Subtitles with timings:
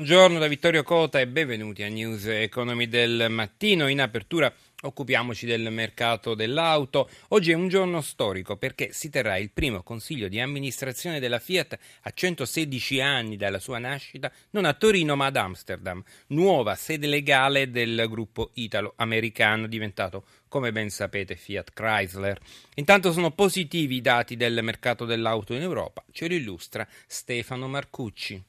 [0.00, 3.86] buongiorno da Vittorio Cota e benvenuti a News Economy del mattino.
[3.86, 7.10] In apertura occupiamoci del mercato dell'auto.
[7.28, 11.78] Oggi è un giorno storico perché si terrà il primo consiglio di amministrazione della Fiat
[12.00, 17.70] a 116 anni dalla sua nascita, non a Torino ma ad Amsterdam, nuova sede legale
[17.70, 22.40] del gruppo italo-americano diventato, come ben sapete, Fiat Chrysler.
[22.76, 28.48] Intanto sono positivi i dati del mercato dell'auto in Europa, ce lo illustra Stefano Marcucci.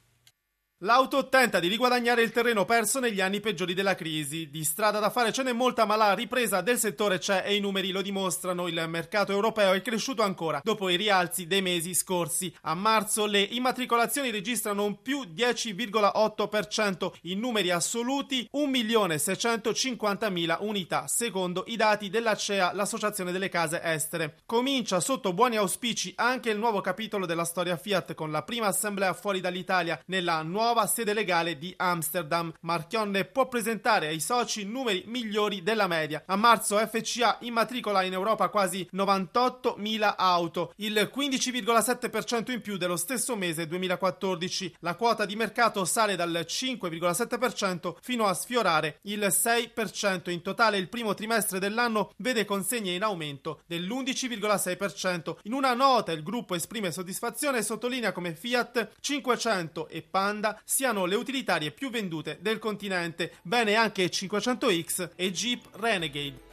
[0.83, 4.49] L'auto tenta di riguadagnare il terreno perso negli anni peggiori della crisi.
[4.49, 7.59] Di strada da fare ce n'è molta, ma la ripresa del settore c'è e i
[7.59, 8.67] numeri lo dimostrano.
[8.67, 12.51] Il mercato europeo è cresciuto ancora dopo i rialzi dei mesi scorsi.
[12.61, 21.75] A marzo le immatricolazioni registrano un più 10,8% in numeri assoluti, 1.650.000 unità, secondo i
[21.75, 24.37] dati dell'ACEA, l'associazione delle case estere.
[24.47, 29.13] Comincia sotto buoni auspici anche il nuovo capitolo della storia Fiat con la prima assemblea
[29.13, 32.53] fuori dall'Italia nella nuova nuova sede legale di Amsterdam.
[32.61, 36.23] Marchionne può presentare ai soci numeri migliori della media.
[36.25, 43.35] A marzo FCA immatricola in Europa quasi 98.000 auto, il 15,7% in più dello stesso
[43.35, 44.77] mese 2014.
[44.79, 50.29] La quota di mercato sale dal 5,7% fino a sfiorare il 6%.
[50.29, 55.35] In totale il primo trimestre dell'anno vede consegne in aumento dell'11,6%.
[55.43, 61.05] In una nota il gruppo esprime soddisfazione e sottolinea come Fiat 500 e Panda siano
[61.05, 63.33] le utilitarie più vendute del continente.
[63.41, 66.49] Bene anche 500X e Jeep Renegade.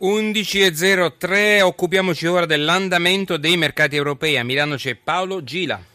[0.00, 4.36] 11.03, occupiamoci ora dell'andamento dei mercati europei.
[4.36, 5.93] A Milano c'è Paolo Gila.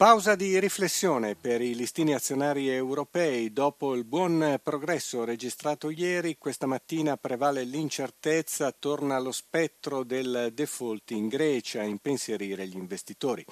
[0.00, 3.52] Pausa di riflessione per i listini azionari europei.
[3.52, 11.10] Dopo il buon progresso registrato ieri, questa mattina prevale l'incertezza, torna lo spettro del default
[11.10, 13.44] in Grecia a impensierire gli investitori.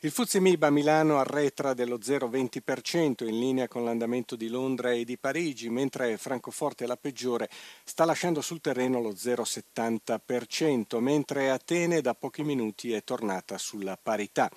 [0.00, 5.04] Il Fuzzi Mib a Milano arretra dello 0,20% in linea con l'andamento di Londra e
[5.04, 7.50] di Parigi, mentre Francoforte, la peggiore,
[7.84, 14.50] sta lasciando sul terreno lo 0,70%, mentre Atene da pochi minuti è tornata sulla parità.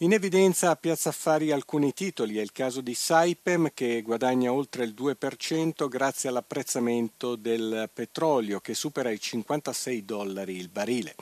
[0.00, 4.84] In evidenza a Piazza Affari alcuni titoli, è il caso di Saipem che guadagna oltre
[4.84, 11.16] il 2% grazie all'apprezzamento del petrolio che supera i 56 dollari il barile.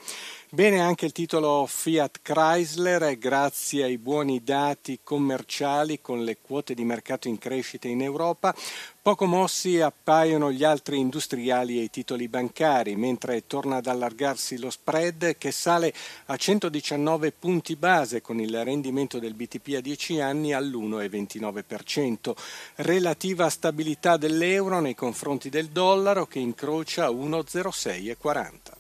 [0.57, 6.83] Bene anche il titolo Fiat Chrysler, grazie ai buoni dati commerciali con le quote di
[6.83, 8.55] mercato in crescita in Europa.
[9.03, 14.71] Poco mossi appaiono gli altri industriali e i titoli bancari, mentre torna ad allargarsi lo
[14.71, 15.93] spread che sale
[16.25, 22.35] a 119 punti base con il rendimento del BTP a 10 anni all'1,29%.
[22.77, 28.76] Relativa stabilità dell'euro nei confronti del dollaro che incrocia 1,0640.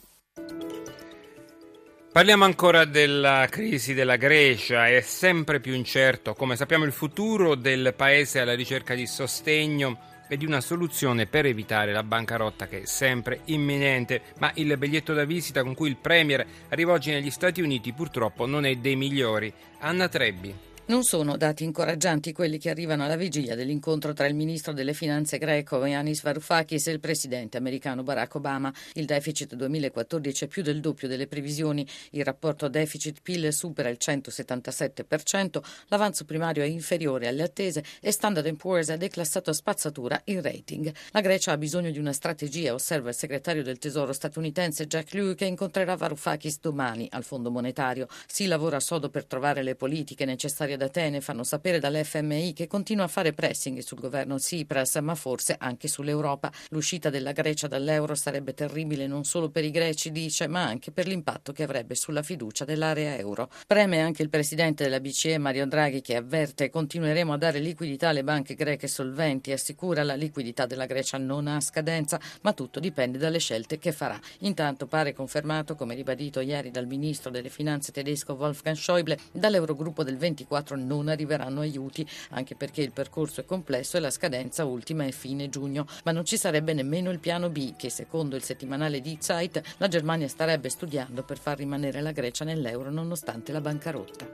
[2.16, 7.92] Parliamo ancora della crisi della Grecia, è sempre più incerto, come sappiamo, il futuro del
[7.94, 12.86] paese alla ricerca di sostegno e di una soluzione per evitare la bancarotta che è
[12.86, 17.60] sempre imminente, ma il biglietto da visita con cui il Premier arriva oggi negli Stati
[17.60, 19.52] Uniti purtroppo non è dei migliori.
[19.80, 20.75] Anna Trebbi.
[20.88, 25.36] Non sono dati incoraggianti quelli che arrivano alla vigilia dell'incontro tra il ministro delle finanze
[25.36, 28.72] greco Yanis Varoufakis e il presidente americano Barack Obama.
[28.92, 35.60] Il deficit 2014 è più del doppio delle previsioni, il rapporto deficit-PIL supera il 177%,
[35.88, 40.94] l'avanzo primario è inferiore alle attese e Standard Poor's ha declassato a spazzatura il rating.
[41.10, 45.34] La Grecia ha bisogno di una strategia, osserva il segretario del tesoro statunitense Jack Lew
[45.34, 48.06] che incontrerà Varoufakis domani al Fondo Monetario.
[48.28, 53.04] Si lavora sodo per trovare le politiche necessarie ad Atene fanno sapere dall'FMI che continua
[53.04, 56.52] a fare pressing sul governo Tsipras, ma forse anche sull'Europa.
[56.68, 61.06] L'uscita della Grecia dall'euro sarebbe terribile non solo per i greci, dice, ma anche per
[61.06, 63.50] l'impatto che avrebbe sulla fiducia dell'area euro.
[63.66, 68.24] Preme anche il presidente della BCE Mario Draghi che avverte continueremo a dare liquidità alle
[68.24, 73.18] banche greche solventi e assicura la liquidità della Grecia non ha scadenza, ma tutto dipende
[73.18, 74.18] dalle scelte che farà.
[74.40, 80.16] Intanto pare confermato, come ribadito ieri dal ministro delle finanze tedesco Wolfgang Schäuble, dall'Eurogruppo del
[80.16, 85.04] 24 2024 non arriveranno aiuti, anche perché il percorso è complesso e la scadenza ultima
[85.04, 85.86] è fine giugno.
[86.04, 89.88] Ma non ci sarebbe nemmeno il piano B, che secondo il settimanale di Zeit la
[89.88, 94.28] Germania starebbe studiando per far rimanere la Grecia nell'euro nonostante la bancarotta.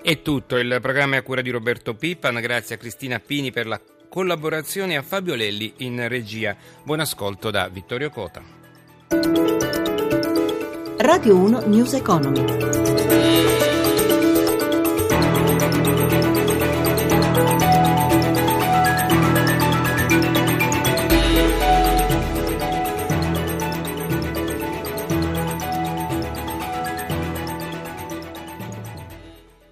[0.00, 3.66] È tutto, il programma è a cura di Roberto Pippan, grazie a Cristina Pini per
[3.66, 6.56] la collaborazione a Fabio Lelli in regia.
[6.82, 8.42] Buon ascolto da Vittorio Cota.
[10.98, 12.81] Radio 1 News Economy.